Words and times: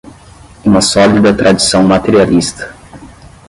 uma 0.65 0.81
sólida 0.81 1.31
tradição 1.31 1.83
materialista 1.83 2.73